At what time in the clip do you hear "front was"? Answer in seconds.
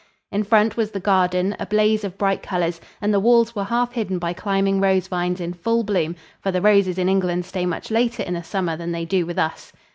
0.43-0.89